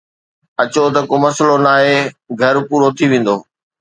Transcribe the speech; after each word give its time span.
اچو 0.61 0.83
ته 0.93 1.01
ڪو 1.09 1.15
مسئلو 1.23 1.55
ناهي، 1.65 1.95
گهر 2.39 2.55
پورو 2.67 2.87
ٿي 2.97 3.05
ويندو 3.11 3.35